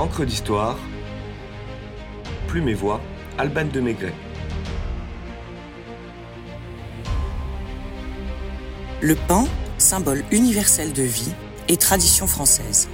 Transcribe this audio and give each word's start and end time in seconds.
Encre 0.00 0.24
d'histoire, 0.24 0.78
Plume 2.48 2.70
et 2.70 2.74
Voix, 2.74 3.02
Alban 3.36 3.66
de 3.66 3.80
Maigret. 3.80 4.14
Le 9.02 9.14
pain, 9.14 9.44
symbole 9.76 10.24
universel 10.30 10.94
de 10.94 11.02
vie 11.02 11.34
et 11.68 11.76
tradition 11.76 12.26
française. 12.26 12.88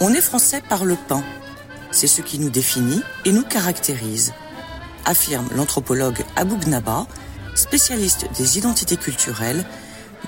On 0.00 0.12
est 0.12 0.20
français 0.20 0.62
par 0.68 0.84
le 0.84 0.96
pain. 0.96 1.22
C'est 1.92 2.08
ce 2.08 2.22
qui 2.22 2.40
nous 2.40 2.50
définit 2.50 3.02
et 3.24 3.30
nous 3.30 3.44
caractérise, 3.44 4.34
affirme 5.04 5.48
l'anthropologue 5.54 6.24
Abou 6.34 6.56
Gnaba, 6.56 7.06
spécialiste 7.56 8.26
des 8.36 8.58
identités 8.58 8.96
culturelles, 8.96 9.64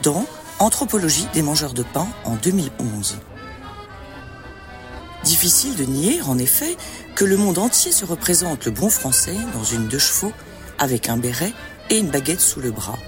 dans 0.03 0.27
Anthropologie 0.61 1.29
des 1.35 1.43
mangeurs 1.43 1.73
de 1.73 1.85
pain 1.85 2.09
en 2.25 2.35
2011. 2.35 3.19
Difficile 5.23 5.77
de 5.77 5.85
nier, 5.85 6.21
en 6.23 6.37
effet, 6.37 6.77
que 7.15 7.25
le 7.25 7.37
monde 7.37 7.59
entier 7.59 7.93
se 7.93 8.05
représente 8.05 8.65
le 8.65 8.73
bon 8.73 8.91
français 8.91 9.37
dans 9.55 9.63
une 9.63 9.87
deux 9.87 10.01
chevaux, 10.01 10.33
avec 10.79 11.09
un 11.09 11.17
béret 11.17 11.53
et 11.91 11.99
une 11.99 12.09
baguette 12.09 12.41
sous 12.41 12.61
le 12.61 12.73
bras. 12.73 12.99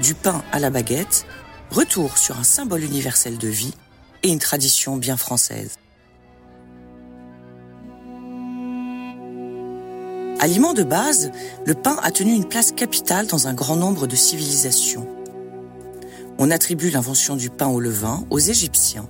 Du 0.00 0.14
pain 0.14 0.44
à 0.52 0.58
la 0.58 0.68
baguette, 0.68 1.24
retour 1.70 2.18
sur 2.18 2.38
un 2.38 2.44
symbole 2.44 2.84
universel 2.84 3.38
de 3.38 3.48
vie 3.48 3.74
et 4.22 4.28
une 4.28 4.38
tradition 4.38 4.96
bien 4.96 5.16
française. 5.16 5.76
Aliment 10.40 10.72
de 10.72 10.84
base, 10.84 11.32
le 11.66 11.74
pain 11.74 11.96
a 12.00 12.12
tenu 12.12 12.32
une 12.32 12.44
place 12.44 12.70
capitale 12.70 13.26
dans 13.26 13.48
un 13.48 13.54
grand 13.54 13.74
nombre 13.74 14.06
de 14.06 14.14
civilisations. 14.14 15.08
On 16.38 16.52
attribue 16.52 16.90
l'invention 16.90 17.34
du 17.34 17.50
pain 17.50 17.66
au 17.66 17.80
levain 17.80 18.24
aux 18.30 18.38
Égyptiens. 18.38 19.08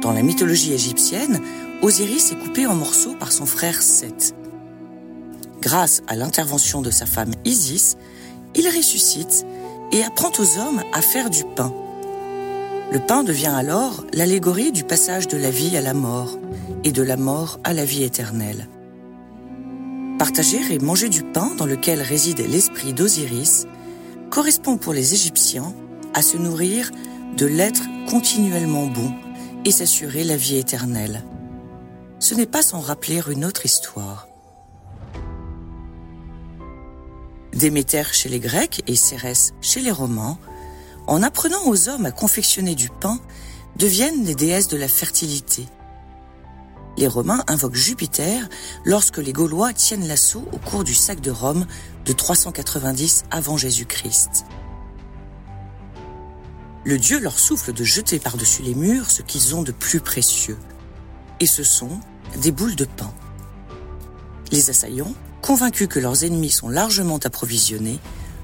Dans 0.00 0.12
la 0.12 0.22
mythologie 0.22 0.72
égyptienne, 0.72 1.40
Osiris 1.82 2.32
est 2.32 2.38
coupé 2.42 2.66
en 2.66 2.74
morceaux 2.74 3.16
par 3.20 3.32
son 3.32 3.44
frère 3.44 3.82
Seth. 3.82 4.34
Grâce 5.60 6.00
à 6.06 6.16
l'intervention 6.16 6.80
de 6.80 6.90
sa 6.90 7.04
femme 7.04 7.32
Isis, 7.44 7.98
il 8.54 8.66
ressuscite 8.66 9.44
et 9.92 10.02
apprend 10.02 10.32
aux 10.38 10.58
hommes 10.58 10.82
à 10.94 11.02
faire 11.02 11.28
du 11.28 11.44
pain. 11.54 11.74
Le 12.90 12.98
pain 12.98 13.24
devient 13.24 13.52
alors 13.54 14.06
l'allégorie 14.14 14.72
du 14.72 14.84
passage 14.84 15.28
de 15.28 15.36
la 15.36 15.50
vie 15.50 15.76
à 15.76 15.82
la 15.82 15.92
mort 15.92 16.38
et 16.84 16.92
de 16.92 17.02
la 17.02 17.18
mort 17.18 17.60
à 17.62 17.74
la 17.74 17.84
vie 17.84 18.04
éternelle. 18.04 18.68
Partager 20.18 20.60
et 20.72 20.78
manger 20.80 21.08
du 21.08 21.22
pain 21.22 21.54
dans 21.56 21.66
lequel 21.66 22.02
réside 22.02 22.40
l'esprit 22.40 22.92
d'Osiris 22.92 23.66
correspond 24.30 24.76
pour 24.76 24.92
les 24.92 25.14
Égyptiens 25.14 25.72
à 26.12 26.22
se 26.22 26.36
nourrir 26.36 26.90
de 27.36 27.46
l'être 27.46 27.82
continuellement 28.10 28.86
bon 28.86 29.12
et 29.64 29.70
s'assurer 29.70 30.24
la 30.24 30.36
vie 30.36 30.56
éternelle. 30.56 31.22
Ce 32.18 32.34
n'est 32.34 32.46
pas 32.46 32.62
sans 32.62 32.80
rappeler 32.80 33.22
une 33.30 33.44
autre 33.44 33.64
histoire. 33.64 34.26
Déméter 37.52 38.02
chez 38.12 38.28
les 38.28 38.40
Grecs 38.40 38.82
et 38.86 38.96
Cérès 38.96 39.52
chez 39.60 39.80
les 39.80 39.92
Romains 39.92 40.38
en 41.08 41.22
apprenant 41.22 41.66
aux 41.66 41.88
hommes 41.88 42.06
à 42.06 42.12
confectionner 42.12 42.74
du 42.74 42.90
pain, 42.90 43.18
deviennent 43.76 44.24
les 44.24 44.34
déesses 44.34 44.68
de 44.68 44.76
la 44.76 44.88
fertilité. 44.88 45.66
Les 46.98 47.06
Romains 47.06 47.44
invoquent 47.46 47.76
Jupiter 47.76 48.48
lorsque 48.84 49.18
les 49.18 49.32
Gaulois 49.32 49.72
tiennent 49.72 50.08
l'assaut 50.08 50.48
au 50.50 50.58
cours 50.58 50.82
du 50.82 50.94
sac 50.94 51.20
de 51.20 51.30
Rome 51.30 51.64
de 52.04 52.12
390 52.12 53.26
avant 53.30 53.56
Jésus-Christ. 53.56 54.44
Le 56.84 56.98
dieu 56.98 57.20
leur 57.20 57.38
souffle 57.38 57.72
de 57.72 57.84
jeter 57.84 58.18
par-dessus 58.18 58.62
les 58.62 58.74
murs 58.74 59.12
ce 59.12 59.22
qu'ils 59.22 59.54
ont 59.54 59.62
de 59.62 59.70
plus 59.70 60.00
précieux. 60.00 60.58
Et 61.38 61.46
ce 61.46 61.62
sont 61.62 62.00
des 62.42 62.50
boules 62.50 62.74
de 62.74 62.84
pain. 62.84 63.14
Les 64.50 64.68
assaillants, 64.68 65.14
convaincus 65.40 65.86
que 65.86 66.00
leurs 66.00 66.24
ennemis 66.24 66.50
sont 66.50 66.68
largement 66.68 67.18
approvisionnés, 67.18 68.00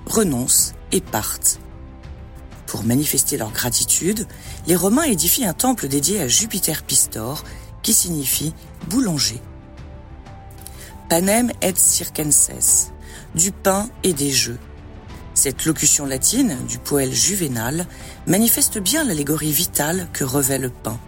renoncent 0.07 0.75
et 0.93 1.01
partent. 1.01 1.59
Pour 2.67 2.85
manifester 2.85 3.37
leur 3.37 3.51
gratitude, 3.51 4.29
les 4.69 4.77
Romains 4.77 5.05
édifient 5.05 5.45
un 5.45 5.55
temple 5.55 5.89
dédié 5.89 6.21
à 6.21 6.29
Jupiter 6.29 6.85
Pistor, 6.85 7.43
qui 7.85 7.93
signifie 7.93 8.53
boulanger. 8.89 9.41
Panem 11.09 11.53
et 11.63 11.75
circenses, 11.77 12.91
du 13.37 13.53
pain 13.53 13.89
et 14.03 14.13
des 14.13 14.33
jeux. 14.33 14.59
Cette 15.35 15.65
locution 15.67 16.07
latine 16.07 16.57
du 16.67 16.79
poète 16.79 17.13
Juvénal 17.13 17.87
manifeste 18.27 18.79
bien 18.79 19.05
l'allégorie 19.05 19.53
vitale 19.53 20.09
que 20.13 20.25
revêt 20.25 20.59
le 20.59 20.71
pain. 20.71 20.99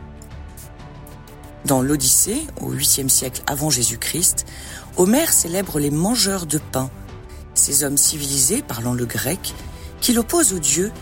Dans 1.64 1.82
l'Odyssée, 1.82 2.47
au 2.60 2.72
8e 2.72 3.08
siècle 3.08 3.43
avant 3.47 3.70
Jésus-Christ, 3.70 4.47
Homère 4.97 5.32
célèbre 5.32 5.81
les 5.81 5.91
mangeurs 5.91 6.47
de 6.47 6.58
pain, 6.58 6.91
ces 7.54 7.84
hommes 7.84 7.97
civilisés 7.97 8.62
parlant 8.62 8.94
le 8.94 9.06
grec, 9.06 9.54
qu'il 10.00 10.19
oppose 10.19 10.53
aux 10.53 10.58
dieux 10.58 10.93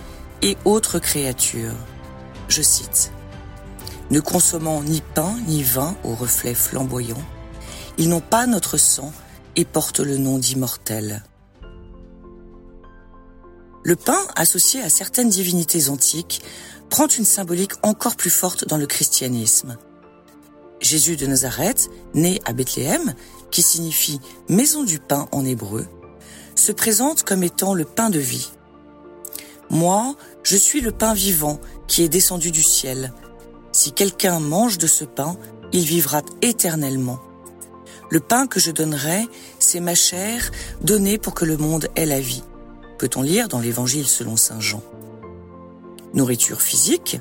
et 0.41 0.57
autres 0.65 0.99
créatures. 0.99 1.75
Je 2.49 2.63
cite. 2.63 3.14
Ne 4.11 4.21
consommant 4.21 4.83
ni 4.83 5.03
pain 5.15 5.35
ni 5.47 5.63
vin 5.63 5.97
au 6.05 6.15
reflet 6.15 6.55
flamboyant, 6.55 7.23
ils 7.97 8.09
n'ont 8.09 8.21
pas 8.21 8.47
notre 8.47 8.77
sang 8.77 9.13
et 9.57 9.65
portent 9.65 10.01
le 10.01 10.19
nom 10.19 10.39
d'immortels. 10.39 11.23
Le 13.83 13.97
pain, 13.97 14.21
associé 14.37 14.83
à 14.83 14.89
certaines 14.89 15.29
divinités 15.29 15.89
antiques, 15.89 16.43
prend 16.91 17.07
une 17.07 17.25
symbolique 17.25 17.73
encore 17.83 18.17
plus 18.17 18.31
forte 18.31 18.67
dans 18.67 18.77
le 18.77 18.87
christianisme. 18.87 19.77
Jésus 20.81 21.17
de 21.17 21.27
Nazareth, 21.27 21.91
né 22.15 22.41
à 22.45 22.53
Bethléem, 22.53 23.15
qui 23.51 23.63
signifie 23.63 24.21
maison 24.49 24.85
du 24.85 24.99
pain 24.99 25.29
en 25.33 25.45
hébreu, 25.45 25.87
se 26.55 26.73
présente 26.73 27.23
comme 27.23 27.43
étant 27.43 27.75
le 27.75 27.85
pain 27.85 28.11
de 28.11 28.19
vie. 28.19 28.51
Moi, 29.71 30.15
je 30.43 30.57
suis 30.57 30.81
le 30.81 30.93
pain 30.93 31.15
vivant 31.15 31.61
qui 31.89 32.03
est 32.03 32.09
descendu 32.09 32.51
du 32.51 32.63
ciel. 32.63 33.13
Si 33.75 33.91
quelqu'un 33.91 34.39
mange 34.39 34.79
de 34.79 34.87
ce 34.87 35.05
pain, 35.05 35.37
il 35.73 35.85
vivra 35.85 36.23
éternellement. 36.43 37.19
Le 38.09 38.21
pain 38.21 38.47
que 38.47 38.61
je 38.61 38.71
donnerai, 38.71 39.27
c'est 39.59 39.81
ma 39.81 39.97
chair 39.97 40.53
donnée 40.81 41.19
pour 41.19 41.35
que 41.35 41.45
le 41.45 41.57
monde 41.57 41.89
ait 41.97 42.07
la 42.07 42.21
vie. 42.21 42.45
Peut-on 42.99 43.23
lire 43.23 43.49
dans 43.49 43.59
l'Évangile 43.59 44.07
selon 44.07 44.37
Saint 44.37 44.61
Jean 44.61 44.81
Nourriture 46.13 46.63
physique, 46.63 47.19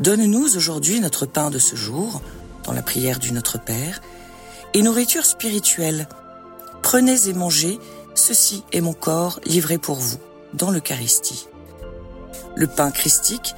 donne-nous 0.00 0.56
aujourd'hui 0.56 0.98
notre 0.98 1.26
pain 1.26 1.50
de 1.50 1.60
ce 1.60 1.76
jour, 1.76 2.20
dans 2.64 2.72
la 2.72 2.82
prière 2.82 3.20
du 3.20 3.30
Notre 3.30 3.62
Père, 3.62 4.02
et 4.72 4.82
nourriture 4.82 5.24
spirituelle. 5.24 6.08
Prenez 6.82 7.28
et 7.28 7.32
mangez, 7.34 7.78
ceci 8.16 8.64
est 8.72 8.80
mon 8.80 8.94
corps 8.94 9.38
livré 9.46 9.78
pour 9.78 10.00
vous, 10.00 10.18
dans 10.54 10.72
l'Eucharistie 10.72 11.46
le 12.54 12.66
pain 12.66 12.90
christique 12.90 13.54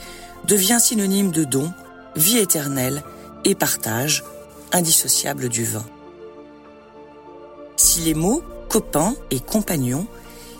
devient 0.46 0.78
synonyme 0.80 1.30
de 1.30 1.44
don, 1.44 1.72
vie 2.16 2.38
éternelle 2.38 3.02
et 3.44 3.54
partage, 3.54 4.24
indissociable 4.72 5.48
du 5.48 5.64
vin. 5.64 5.84
Si 7.76 8.00
les 8.00 8.14
mots 8.14 8.42
copain 8.68 9.14
et 9.30 9.40
compagnon 9.40 10.06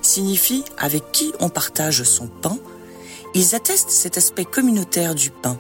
signifient 0.03 0.65
avec 0.79 1.11
qui 1.13 1.33
on 1.41 1.49
partage 1.49 2.03
son 2.05 2.29
pain, 2.29 2.59
ils 3.35 3.55
attestent 3.55 3.91
cet 3.91 4.17
aspect 4.17 4.45
communautaire 4.45 5.15
du 5.15 5.31
pain. 5.31 5.59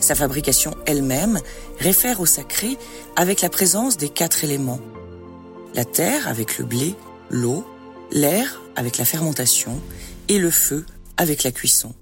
Sa 0.00 0.14
fabrication 0.14 0.74
elle-même 0.86 1.40
réfère 1.78 2.20
au 2.20 2.26
sacré 2.26 2.76
avec 3.14 3.40
la 3.40 3.50
présence 3.50 3.96
des 3.96 4.08
quatre 4.08 4.44
éléments. 4.44 4.80
La 5.74 5.84
terre 5.84 6.26
avec 6.26 6.58
le 6.58 6.64
blé, 6.64 6.94
l'eau, 7.30 7.64
l'air 8.10 8.60
avec 8.76 8.98
la 8.98 9.04
fermentation 9.04 9.80
et 10.28 10.38
le 10.38 10.50
feu 10.50 10.86
avec 11.16 11.42
la 11.42 11.52
cuisson. 11.52 11.94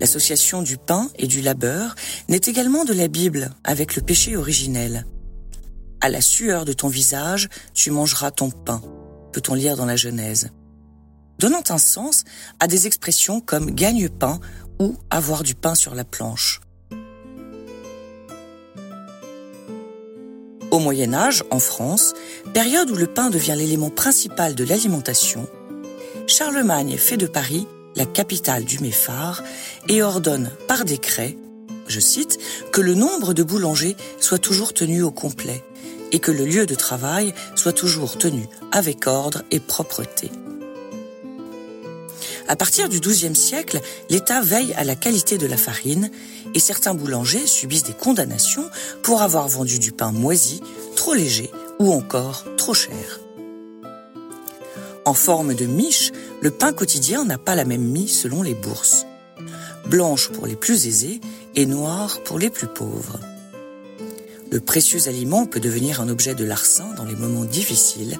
L'association 0.00 0.62
du 0.62 0.76
pain 0.76 1.10
et 1.16 1.26
du 1.26 1.40
labeur 1.40 1.94
naît 2.28 2.40
également 2.46 2.84
de 2.84 2.92
la 2.92 3.08
Bible 3.08 3.50
avec 3.64 3.96
le 3.96 4.02
péché 4.02 4.36
originel. 4.36 5.06
À 6.00 6.08
la 6.08 6.20
sueur 6.20 6.64
de 6.64 6.72
ton 6.72 6.88
visage, 6.88 7.48
tu 7.74 7.90
mangeras 7.90 8.30
ton 8.30 8.50
pain, 8.50 8.80
peut-on 9.32 9.54
lire 9.54 9.76
dans 9.76 9.86
la 9.86 9.96
Genèse. 9.96 10.50
Donnant 11.40 11.62
un 11.68 11.78
sens 11.78 12.24
à 12.60 12.68
des 12.68 12.86
expressions 12.86 13.40
comme 13.40 13.72
gagne-pain 13.72 14.40
ou 14.80 14.96
avoir 15.10 15.42
du 15.42 15.54
pain 15.54 15.74
sur 15.74 15.94
la 15.94 16.04
planche. 16.04 16.60
Au 20.70 20.78
Moyen 20.78 21.14
Âge, 21.14 21.42
en 21.50 21.58
France, 21.58 22.12
période 22.52 22.90
où 22.90 22.94
le 22.94 23.06
pain 23.06 23.30
devient 23.30 23.54
l'élément 23.56 23.90
principal 23.90 24.54
de 24.54 24.64
l'alimentation, 24.64 25.48
Charlemagne 26.26 26.96
fait 26.98 27.16
de 27.16 27.26
Paris 27.26 27.66
la 27.96 28.06
capitale 28.06 28.64
du 28.64 28.78
Méphare 28.80 29.42
et 29.88 30.02
ordonne 30.02 30.50
par 30.66 30.84
décret, 30.84 31.36
je 31.88 32.00
cite, 32.00 32.38
que 32.72 32.80
le 32.80 32.94
nombre 32.94 33.34
de 33.34 33.42
boulangers 33.42 33.96
soit 34.20 34.38
toujours 34.38 34.74
tenu 34.74 35.02
au 35.02 35.10
complet 35.10 35.62
et 36.12 36.18
que 36.18 36.30
le 36.30 36.44
lieu 36.44 36.66
de 36.66 36.74
travail 36.74 37.34
soit 37.54 37.72
toujours 37.72 38.18
tenu 38.18 38.46
avec 38.72 39.06
ordre 39.06 39.42
et 39.50 39.60
propreté. 39.60 40.30
À 42.46 42.56
partir 42.56 42.88
du 42.88 42.98
XIIe 42.98 43.36
siècle, 43.36 43.80
l'État 44.08 44.40
veille 44.40 44.72
à 44.74 44.84
la 44.84 44.96
qualité 44.96 45.36
de 45.36 45.46
la 45.46 45.58
farine 45.58 46.10
et 46.54 46.60
certains 46.60 46.94
boulangers 46.94 47.46
subissent 47.46 47.82
des 47.82 47.92
condamnations 47.92 48.68
pour 49.02 49.20
avoir 49.20 49.48
vendu 49.48 49.78
du 49.78 49.92
pain 49.92 50.12
moisi, 50.12 50.62
trop 50.96 51.12
léger 51.12 51.50
ou 51.78 51.92
encore 51.92 52.44
trop 52.56 52.74
cher. 52.74 53.20
En 55.08 55.14
forme 55.14 55.54
de 55.54 55.64
miche, 55.64 56.12
le 56.42 56.50
pain 56.50 56.74
quotidien 56.74 57.24
n'a 57.24 57.38
pas 57.38 57.54
la 57.54 57.64
même 57.64 57.80
mie 57.80 58.08
selon 58.08 58.42
les 58.42 58.52
bourses. 58.52 59.06
Blanche 59.86 60.28
pour 60.28 60.46
les 60.46 60.54
plus 60.54 60.86
aisés 60.86 61.22
et 61.54 61.64
noire 61.64 62.20
pour 62.24 62.38
les 62.38 62.50
plus 62.50 62.66
pauvres. 62.66 63.18
Le 64.50 64.60
précieux 64.60 65.08
aliment 65.08 65.46
peut 65.46 65.60
devenir 65.60 66.02
un 66.02 66.10
objet 66.10 66.34
de 66.34 66.44
larcin 66.44 66.92
dans 66.94 67.06
les 67.06 67.16
moments 67.16 67.46
difficiles, 67.46 68.18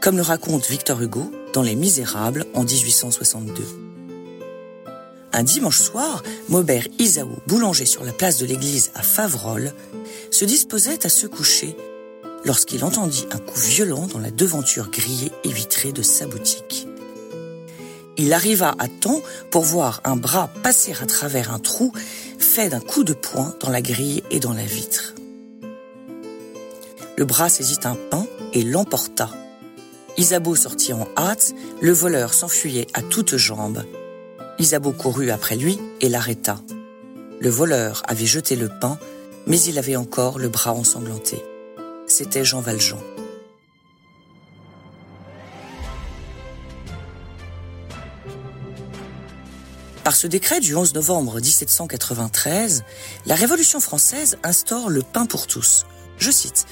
comme 0.00 0.16
le 0.16 0.22
raconte 0.22 0.68
Victor 0.68 1.00
Hugo 1.00 1.30
dans 1.52 1.62
Les 1.62 1.76
Misérables 1.76 2.44
en 2.54 2.64
1862. 2.64 3.62
Un 5.32 5.42
dimanche 5.44 5.78
soir, 5.78 6.24
Maubert 6.48 6.88
Isaou, 6.98 7.36
boulanger 7.46 7.86
sur 7.86 8.02
la 8.02 8.12
place 8.12 8.38
de 8.38 8.46
l'église 8.46 8.90
à 8.96 9.04
Faverolles, 9.04 9.72
se 10.32 10.44
disposait 10.44 11.06
à 11.06 11.08
se 11.08 11.28
coucher 11.28 11.76
lorsqu'il 12.46 12.84
entendit 12.84 13.26
un 13.32 13.38
coup 13.38 13.58
violent 13.58 14.06
dans 14.06 14.20
la 14.20 14.30
devanture 14.30 14.88
grillée 14.90 15.32
et 15.44 15.52
vitrée 15.52 15.92
de 15.92 16.02
sa 16.02 16.26
boutique. 16.26 16.86
Il 18.16 18.32
arriva 18.32 18.74
à 18.78 18.88
temps 18.88 19.20
pour 19.50 19.64
voir 19.64 20.00
un 20.04 20.16
bras 20.16 20.48
passer 20.62 20.94
à 21.02 21.06
travers 21.06 21.52
un 21.52 21.58
trou 21.58 21.92
fait 22.38 22.70
d'un 22.70 22.80
coup 22.80 23.04
de 23.04 23.12
poing 23.12 23.54
dans 23.60 23.68
la 23.68 23.82
grille 23.82 24.22
et 24.30 24.40
dans 24.40 24.54
la 24.54 24.64
vitre. 24.64 25.14
Le 27.18 27.24
bras 27.24 27.48
saisit 27.48 27.80
un 27.84 27.96
pain 28.10 28.26
et 28.54 28.62
l'emporta. 28.62 29.28
Isabeau 30.16 30.54
sortit 30.54 30.94
en 30.94 31.08
hâte, 31.16 31.52
le 31.82 31.92
voleur 31.92 32.32
s'enfuyait 32.32 32.86
à 32.94 33.02
toutes 33.02 33.36
jambes. 33.36 33.84
Isabeau 34.58 34.92
courut 34.92 35.30
après 35.30 35.56
lui 35.56 35.78
et 36.00 36.08
l'arrêta. 36.08 36.58
Le 37.40 37.50
voleur 37.50 38.02
avait 38.06 38.24
jeté 38.24 38.56
le 38.56 38.70
pain, 38.80 38.98
mais 39.46 39.60
il 39.60 39.78
avait 39.78 39.96
encore 39.96 40.38
le 40.38 40.48
bras 40.48 40.72
ensanglanté. 40.72 41.42
C'était 42.18 42.46
Jean 42.46 42.62
Valjean. 42.62 42.96
Par 50.02 50.16
ce 50.16 50.26
décret 50.26 50.60
du 50.60 50.74
11 50.74 50.94
novembre 50.94 51.40
1793, 51.40 52.84
la 53.26 53.34
Révolution 53.34 53.80
française 53.80 54.38
instaure 54.44 54.88
le 54.88 55.02
pain 55.02 55.26
pour 55.26 55.46
tous. 55.46 55.84
Je 56.16 56.30
cite 56.30 56.64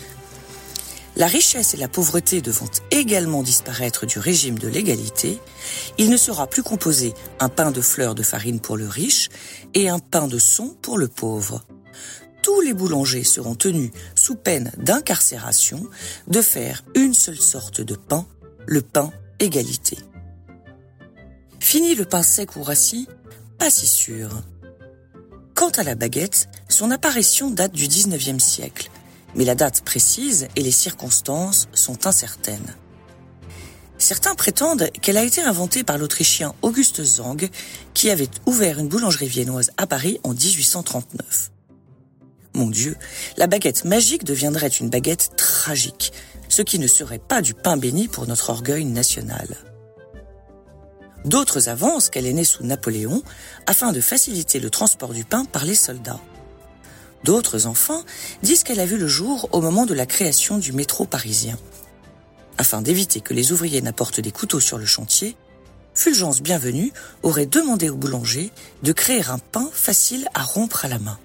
la 1.17 1.26
richesse 1.26 1.75
et 1.75 1.76
la 1.76 1.88
pauvreté 1.88 2.41
devant 2.41 2.70
également 2.91 3.43
disparaître 3.43 4.06
du 4.06 4.19
régime 4.19 4.58
de 4.58 4.67
l'égalité, 4.67 5.38
il 5.99 6.08
ne 6.08 6.17
sera 6.17 6.46
plus 6.46 6.62
composé 6.62 7.12
un 7.38 7.50
pain 7.50 7.70
de 7.70 7.82
fleurs 7.82 8.14
de 8.14 8.23
farine 8.23 8.61
pour 8.61 8.79
le 8.79 8.88
riche 8.88 9.29
et 9.75 9.91
un 9.91 9.99
pain 9.99 10.26
de 10.26 10.38
son 10.38 10.69
pour 10.81 10.96
le 10.96 11.06
pauvre. 11.06 11.67
Tous 12.44 12.61
les 12.61 12.75
boulangers 12.75 13.25
seront 13.25 13.55
tenus, 13.55 13.91
sous 14.14 14.35
peine 14.35 14.70
d'incarcération, 14.76 15.82
de 16.29 16.43
faire 16.43 16.85
une 16.94 17.14
seule 17.14 17.41
sorte 17.41 17.81
de 17.81 17.94
pain, 17.94 18.26
le 18.67 18.82
pain 18.82 19.11
égalité. 19.41 19.96
Fini 21.58 21.94
le 21.94 22.05
pain 22.05 22.23
sec 22.23 22.56
ou 22.56 22.62
rassis 22.62 23.08
Pas 23.58 23.70
si 23.70 23.87
sûr. 23.87 24.43
Quant 25.55 25.70
à 25.70 25.85
la 25.85 25.94
baguette, 25.94 26.50
son 26.69 26.91
apparition 26.91 27.50
date 27.50 27.73
du 27.73 27.87
19e 27.88 28.38
siècle 28.38 28.91
mais 29.35 29.44
la 29.44 29.55
date 29.55 29.81
précise 29.81 30.46
et 30.55 30.62
les 30.62 30.70
circonstances 30.70 31.69
sont 31.73 32.06
incertaines. 32.06 32.76
Certains 33.99 34.35
prétendent 34.35 34.91
qu'elle 35.02 35.17
a 35.17 35.25
été 35.25 35.41
inventée 35.41 35.82
par 35.82 35.99
l'Autrichien 35.99 36.55
Auguste 36.62 37.02
Zang, 37.02 37.49
qui 37.94 38.11
avait 38.11 38.29
ouvert 38.46 38.79
une 38.79 38.88
boulangerie 38.88 39.26
viennoise 39.29 39.70
à 39.76 39.87
Paris 39.87 40.20
en 40.25 40.35
1839. 40.35 41.50
Mon 42.55 42.69
Dieu, 42.69 42.97
la 43.37 43.49
baguette 43.49 43.85
magique 43.85 44.23
deviendrait 44.23 44.69
une 44.69 44.89
baguette 44.89 45.31
tragique, 45.37 46.12
ce 46.49 46.62
qui 46.62 46.79
ne 46.79 46.87
serait 46.87 47.19
pas 47.19 47.43
du 47.43 47.53
pain 47.53 47.77
béni 47.77 48.06
pour 48.06 48.29
notre 48.29 48.51
orgueil 48.51 48.85
national. 48.85 49.49
D'autres 51.25 51.69
avancent 51.69 52.11
qu'elle 52.11 52.27
est 52.27 52.33
née 52.33 52.45
sous 52.45 52.65
Napoléon 52.65 53.23
afin 53.67 53.91
de 53.93 54.01
faciliter 54.01 54.61
le 54.61 54.71
transport 54.71 55.12
du 55.12 55.25
pain 55.25 55.45
par 55.47 55.65
les 55.65 55.75
soldats. 55.75 56.21
D'autres, 57.25 57.67
enfin, 57.67 58.05
disent 58.43 58.62
qu'elle 58.62 58.81
a 58.81 58.87
vu 58.87 58.99
le 58.99 59.09
jour 59.09 59.49
au 59.51 59.61
moment 59.61 59.87
de 59.87 59.95
la 59.95 60.06
création 60.06 60.59
du 60.59 60.73
métro 60.73 61.06
parisien. 61.06 61.59
Afin 62.56 62.83
d'éviter 62.83 63.21
que 63.21 63.35
les 63.35 63.51
ouvriers 63.51 63.83
n'apportent 63.83 64.21
des 64.21 64.31
couteaux 64.31 64.61
sur 64.61 64.79
le 64.79 64.87
chantier, 64.87 65.35
Fulgence 65.95 66.41
Bienvenue 66.41 66.93
aurait 67.23 67.47
demandé 67.47 67.89
au 67.89 67.97
boulanger 67.97 68.53
de 68.83 68.93
créer 68.93 69.25
un 69.27 69.39
pain 69.39 69.69
facile 69.73 70.29
à 70.35 70.43
rompre 70.43 70.85
à 70.85 70.89
la 70.89 70.99
main. 70.99 71.19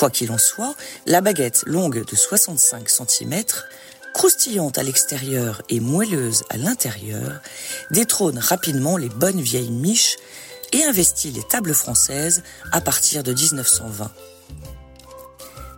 Quoi 0.00 0.08
qu'il 0.08 0.32
en 0.32 0.38
soit, 0.38 0.74
la 1.04 1.20
baguette 1.20 1.62
longue 1.66 2.06
de 2.06 2.16
65 2.16 2.88
cm, 2.88 3.44
croustillante 4.14 4.78
à 4.78 4.82
l'extérieur 4.82 5.60
et 5.68 5.78
moelleuse 5.78 6.42
à 6.48 6.56
l'intérieur, 6.56 7.42
détrône 7.90 8.38
rapidement 8.38 8.96
les 8.96 9.10
bonnes 9.10 9.42
vieilles 9.42 9.70
miches 9.70 10.16
et 10.72 10.84
investit 10.84 11.32
les 11.32 11.42
tables 11.42 11.74
françaises 11.74 12.42
à 12.72 12.80
partir 12.80 13.22
de 13.22 13.34
1920. 13.34 14.10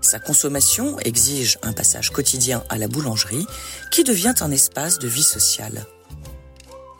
Sa 0.02 0.20
consommation 0.20 1.00
exige 1.00 1.58
un 1.64 1.72
passage 1.72 2.10
quotidien 2.10 2.62
à 2.68 2.78
la 2.78 2.86
boulangerie 2.86 3.48
qui 3.90 4.04
devient 4.04 4.34
un 4.38 4.52
espace 4.52 5.00
de 5.00 5.08
vie 5.08 5.24
sociale. 5.24 5.84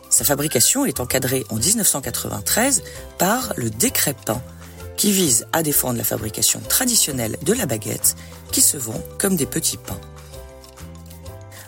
Sa 0.09 0.25
fabrication 0.25 0.85
est 0.85 0.99
encadrée 0.99 1.45
en 1.49 1.55
1993 1.55 2.83
par 3.17 3.53
le 3.55 3.69
décret 3.69 4.13
pain 4.25 4.41
qui 4.97 5.11
vise 5.11 5.47
à 5.53 5.63
défendre 5.63 5.97
la 5.97 6.03
fabrication 6.03 6.61
traditionnelle 6.67 7.37
de 7.41 7.53
la 7.53 7.65
baguette 7.65 8.15
qui 8.51 8.61
se 8.61 8.77
vend 8.77 9.01
comme 9.17 9.35
des 9.35 9.45
petits 9.45 9.77
pains. 9.77 9.99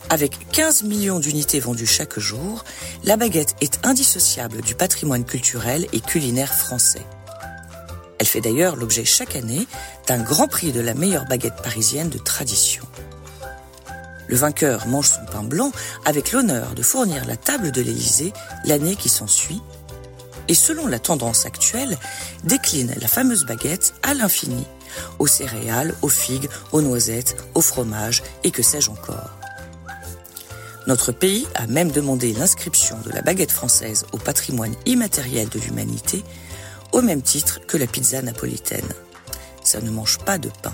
Avec 0.10 0.38
15 0.52 0.84
millions 0.84 1.20
d'unités 1.20 1.60
vendues 1.60 1.88
chaque 1.88 2.20
jour, 2.20 2.64
la 3.04 3.18
baguette 3.18 3.56
est 3.60 3.86
indissociable 3.86 4.62
du 4.62 4.76
patrimoine 4.76 5.26
culturel 5.26 5.88
et 5.94 6.00
culinaire 6.00 6.54
français. 6.54 7.06
Elle 8.20 8.28
fait 8.28 8.42
d'ailleurs 8.42 8.76
l'objet 8.76 9.04
chaque 9.04 9.36
année 9.36 9.68
d'un 10.08 10.22
grand 10.22 10.48
prix 10.48 10.72
de 10.72 10.80
la 10.80 10.94
meilleure 10.94 11.26
baguette 11.26 11.62
parisienne 11.62 12.10
de 12.10 12.18
tradition. 12.18 12.84
Le 14.28 14.36
vainqueur 14.36 14.88
mange 14.88 15.10
son 15.10 15.26
pain 15.26 15.44
blanc 15.44 15.72
avec 16.06 16.32
l'honneur 16.32 16.74
de 16.76 16.84
fournir 16.84 17.26
la 17.26 17.38
table 17.38 17.72
de 17.72 17.82
l'Élysée 17.82 18.34
l'année 18.64 18.96
qui 18.96 19.10
s'ensuit 19.10 19.62
et 20.48 20.56
selon 20.56 20.88
la 20.88 21.00
tendance 21.00 21.46
actuelle, 21.46 21.98
décline 22.44 22.94
la 23.00 23.08
fameuse 23.08 23.46
baguette 23.46 23.94
à 24.04 24.14
l'infini, 24.14 24.66
aux 25.20 25.28
céréales, 25.28 25.96
aux 26.02 26.10
figues, 26.10 26.50
aux 26.72 26.82
noisettes, 26.82 27.36
au 27.54 27.62
fromage 27.62 28.24
et 28.44 28.52
que 28.52 28.64
sais-je 28.64 28.92
encore. 28.92 29.32
Notre 30.88 31.12
pays 31.12 31.48
a 31.56 31.66
même 31.66 31.92
demandé 31.92 32.34
l'inscription 32.34 32.98
de 33.04 33.10
la 33.10 33.22
baguette 33.22 33.52
française 33.52 34.06
au 34.12 34.18
patrimoine 34.18 34.76
immatériel 34.86 35.50
de 35.50 35.60
l'humanité, 35.60 36.24
au 36.92 37.02
même 37.02 37.24
titre 37.24 37.60
que 37.66 37.78
la 37.78 37.88
pizza 37.88 38.22
napolitaine. 38.22 38.88
Ça 39.64 39.82
ne 39.82 39.90
mange 39.90 40.20
pas 40.20 40.38
de 40.38 40.50
pain. 40.62 40.74